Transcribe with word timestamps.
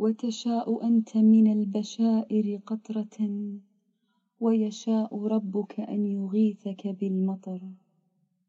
وتشاء 0.00 0.84
أنت 0.86 1.16
من 1.16 1.52
البشائر 1.52 2.60
قطرة 2.66 3.16
ويشاء 4.40 5.26
ربك 5.26 5.80
أن 5.80 6.06
يغيثك 6.06 6.86
بالمطر 6.86 7.60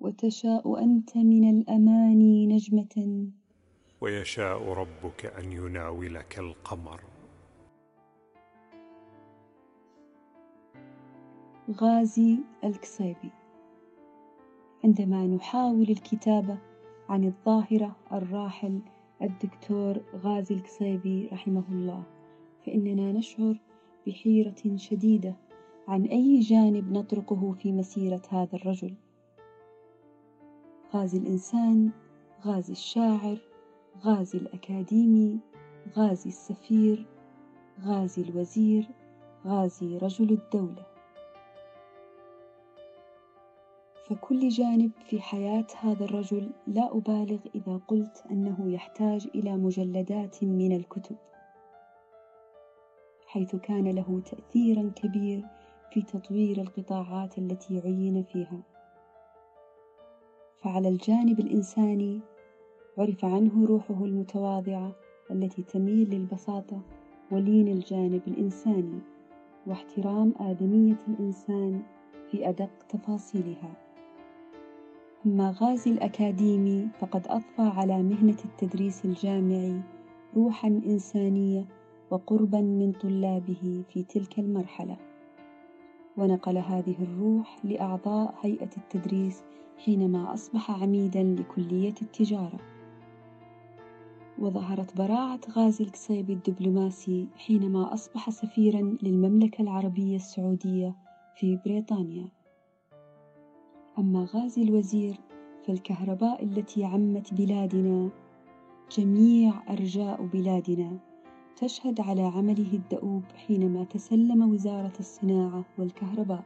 وتشاء 0.00 0.78
أنت 0.84 1.16
من 1.16 1.50
الأماني 1.50 2.46
نجمة. 2.46 3.26
ويشاء 4.00 4.62
ربك 4.62 5.26
أن 5.26 5.52
يناولك 5.52 6.38
القمر. 6.38 7.00
غازي 11.70 12.38
الكسيبي. 12.64 13.30
عندما 14.84 15.26
نحاول 15.26 15.90
الكتابة 15.90 16.58
عن 17.08 17.24
الظاهرة 17.24 17.96
الراحل 18.12 18.80
الدكتور 19.22 20.00
غازي 20.14 20.54
الكسيبي 20.54 21.28
رحمه 21.32 21.64
الله 21.70 22.02
فإننا 22.66 23.12
نشعر 23.12 23.60
بحيرة 24.06 24.76
شديدة 24.76 25.36
عن 25.88 26.04
أي 26.04 26.40
جانب 26.40 26.92
نطرقه 26.92 27.52
في 27.52 27.72
مسيرة 27.72 28.22
هذا 28.28 28.54
الرجل. 28.56 28.94
غازي 30.94 31.18
الإنسان 31.18 31.90
غازي 32.44 32.72
الشاعر 32.72 33.38
غازي 34.04 34.38
الأكاديمي 34.38 35.38
غازي 35.96 36.28
السفير 36.28 37.06
غازي 37.80 38.22
الوزير 38.22 38.88
غازي 39.46 39.98
رجل 39.98 40.30
الدولة. 40.32 40.91
فكل 44.08 44.48
جانب 44.48 44.90
في 45.06 45.20
حياة 45.20 45.66
هذا 45.80 46.04
الرجل 46.04 46.50
لا 46.66 46.96
أبالغ 46.96 47.38
إذا 47.54 47.80
قلت 47.88 48.24
أنه 48.30 48.72
يحتاج 48.72 49.28
إلى 49.34 49.56
مجلدات 49.56 50.44
من 50.44 50.76
الكتب 50.76 51.16
حيث 53.26 53.56
كان 53.56 53.88
له 53.88 54.20
تأثيرا 54.20 54.92
كبير 54.96 55.44
في 55.92 56.02
تطوير 56.02 56.60
القطاعات 56.60 57.38
التي 57.38 57.80
عين 57.80 58.22
فيها. 58.22 58.62
فعلى 60.62 60.88
الجانب 60.88 61.40
الإنساني 61.40 62.20
عرف 62.98 63.24
عنه 63.24 63.66
روحه 63.66 64.04
المتواضعة 64.04 64.92
التي 65.30 65.62
تميل 65.62 66.10
للبساطة 66.10 66.80
ولين 67.30 67.68
الجانب 67.68 68.22
الإنساني 68.26 69.00
واحترام 69.66 70.34
آدمية 70.40 70.98
الإنسان 71.08 71.82
في 72.30 72.48
أدق 72.48 72.70
تفاصيلها. 72.88 73.81
أما 75.26 75.54
غازي 75.60 75.90
الأكاديمي 75.90 76.88
فقد 77.00 77.26
أضفى 77.26 77.78
على 77.78 78.02
مهنة 78.02 78.36
التدريس 78.44 79.04
الجامعي 79.04 79.80
روحا 80.36 80.68
إنسانية 80.68 81.66
وقربا 82.10 82.60
من 82.60 82.92
طلابه 82.92 83.84
في 83.88 84.02
تلك 84.02 84.38
المرحلة. 84.38 84.96
ونقل 86.16 86.58
هذه 86.58 86.96
الروح 87.00 87.64
لأعضاء 87.64 88.34
هيئة 88.40 88.70
التدريس 88.76 89.42
حينما 89.84 90.34
أصبح 90.34 90.82
عميدا 90.82 91.22
لكلية 91.22 91.94
التجارة. 92.02 92.58
وظهرت 94.38 94.96
براعة 94.96 95.40
غازي 95.50 95.84
القصيبي 95.84 96.32
الدبلوماسي 96.32 97.26
حينما 97.36 97.94
أصبح 97.94 98.30
سفيرا 98.30 98.96
للمملكة 99.02 99.62
العربية 99.62 100.16
السعودية 100.16 100.94
في 101.36 101.58
بريطانيا. 101.64 102.28
أما 103.98 104.26
غازي 104.34 104.62
الوزير 104.62 105.14
فالكهرباء 105.66 106.44
التي 106.44 106.84
عمت 106.84 107.34
بلادنا 107.34 108.10
جميع 108.90 109.52
أرجاء 109.70 110.26
بلادنا 110.26 110.98
تشهد 111.56 112.00
على 112.00 112.22
عمله 112.22 112.72
الدؤوب 112.72 113.22
حينما 113.46 113.84
تسلم 113.84 114.52
وزارة 114.52 114.92
الصناعة 115.00 115.64
والكهرباء. 115.78 116.42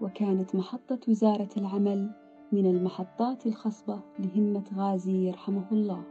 وكانت 0.00 0.54
محطة 0.54 1.00
وزارة 1.08 1.48
العمل 1.56 2.10
من 2.52 2.66
المحطات 2.66 3.46
الخصبة 3.46 4.00
لهمة 4.18 4.64
غازي 4.74 5.28
يرحمه 5.28 5.64
الله 5.72 6.02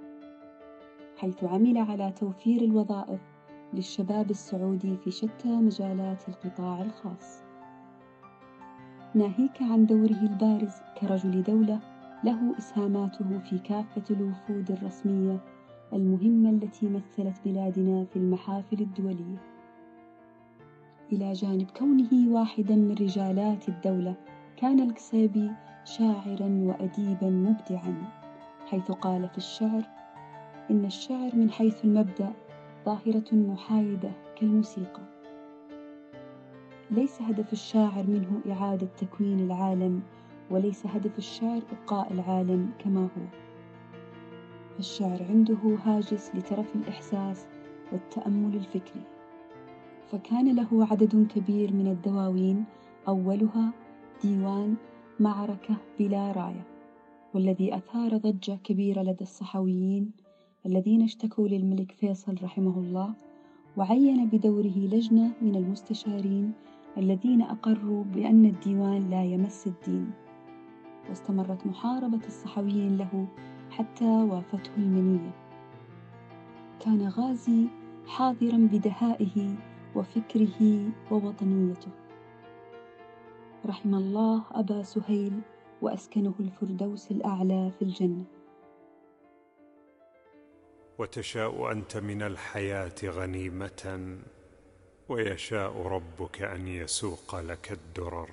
حيث 1.17 1.43
عمل 1.43 1.77
على 1.77 2.11
توفير 2.11 2.61
الوظائف 2.61 3.21
للشباب 3.73 4.29
السعودي 4.29 4.97
في 4.97 5.11
شتى 5.11 5.47
مجالات 5.47 6.29
القطاع 6.29 6.81
الخاص. 6.81 7.52
ناهيك 9.15 9.61
عن 9.61 9.85
دوره 9.85 10.21
البارز 10.21 10.73
كرجل 11.01 11.43
دولة 11.43 11.79
له 12.23 12.57
إسهاماته 12.57 13.39
في 13.39 13.59
كافة 13.59 14.03
الوفود 14.11 14.71
الرسمية 14.71 15.37
المهمة 15.93 16.49
التي 16.49 16.89
مثلت 16.89 17.35
بلادنا 17.45 18.05
في 18.05 18.15
المحافل 18.15 18.81
الدولية. 18.81 19.37
إلى 21.11 21.33
جانب 21.33 21.67
كونه 21.77 22.33
واحدا 22.33 22.75
من 22.75 22.91
رجالات 22.91 23.69
الدولة 23.69 24.15
كان 24.57 24.79
القصيبي 24.79 25.51
شاعرا 25.83 26.49
وأديبا 26.63 27.29
مبدعا 27.29 27.95
حيث 28.65 28.91
قال 28.91 29.29
في 29.29 29.37
الشعر 29.37 29.83
إن 30.71 30.85
الشعر 30.85 31.35
من 31.35 31.51
حيث 31.51 31.85
المبدأ 31.85 32.33
ظاهرة 32.85 33.35
محايدة 33.35 34.11
كالموسيقى. 34.35 35.12
ليس 36.93 37.21
هدف 37.21 37.53
الشاعر 37.53 38.07
منه 38.07 38.41
إعادة 38.51 38.87
تكوين 38.97 39.39
العالم 39.39 40.01
وليس 40.51 40.85
هدف 40.87 41.17
الشعر 41.17 41.61
إبقاء 41.71 42.13
العالم 42.13 42.71
كما 42.79 43.01
هو. 43.01 43.25
فالشعر 44.75 45.23
عنده 45.29 45.77
هاجس 45.85 46.31
لترف 46.35 46.75
الإحساس 46.75 47.45
والتأمل 47.91 48.55
الفكري. 48.55 49.03
فكان 50.11 50.55
له 50.55 50.87
عدد 50.91 51.27
كبير 51.35 51.73
من 51.73 51.87
الدواوين 51.87 52.65
أولها 53.07 53.71
ديوان 54.23 54.75
معركة 55.19 55.75
بلا 55.99 56.31
راية 56.31 56.65
والذي 57.33 57.75
أثار 57.75 58.17
ضجة 58.17 58.57
كبيرة 58.63 59.01
لدى 59.01 59.21
الصحويين 59.21 60.11
الذين 60.65 61.01
اشتكوا 61.01 61.47
للملك 61.47 61.91
فيصل 61.91 62.35
رحمه 62.43 62.79
الله 62.79 63.13
وعين 63.77 64.25
بدوره 64.25 64.77
لجنة 64.77 65.31
من 65.41 65.55
المستشارين 65.55 66.53
الذين 66.97 67.41
أقروا 67.41 68.03
بأن 68.03 68.45
الديوان 68.45 69.09
لا 69.09 69.23
يمس 69.23 69.67
الدين. 69.67 70.11
واستمرت 71.09 71.67
محاربة 71.67 72.27
الصحويين 72.27 72.97
له 72.97 73.27
حتى 73.71 74.05
وافته 74.05 74.71
المنية. 74.77 75.31
كان 76.79 77.07
غازي 77.07 77.67
حاضرا 78.07 78.69
بدهائه 78.71 79.55
وفكره 79.95 80.89
ووطنيته. 81.11 81.91
رحم 83.65 83.95
الله 83.95 84.43
أبا 84.51 84.83
سهيل 84.83 85.39
وأسكنه 85.81 86.33
الفردوس 86.39 87.11
الأعلى 87.11 87.71
في 87.79 87.81
الجنة. 87.81 88.23
وتشاء 90.99 91.71
أنت 91.71 91.97
من 91.97 92.21
الحياة 92.21 92.95
غنيمة. 93.03 94.17
ويشاء 95.09 95.81
ربك 95.81 96.41
أن 96.41 96.67
يسوق 96.67 97.35
لك 97.35 97.71
الدرر 97.71 98.29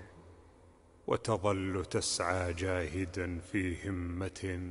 وتظل 1.06 1.84
تسعى 1.84 2.52
جاهدا 2.52 3.38
في 3.38 3.88
همة 3.88 4.70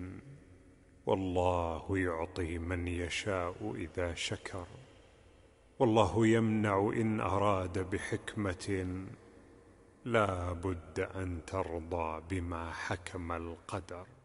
والله 1.06 1.98
يعطي 1.98 2.58
من 2.58 2.88
يشاء 2.88 3.74
إذا 3.76 4.14
شكر 4.14 4.68
والله 5.80 6.28
يمنع 6.28 6.92
إن 6.96 7.20
أراد 7.20 7.90
بحكمة 7.90 8.96
لا 10.06 10.54
بد 10.54 11.00
أن 11.00 11.46
ترضى 11.48 12.22
بما 12.30 12.72
حكم 12.72 13.31
القدر 13.31 14.19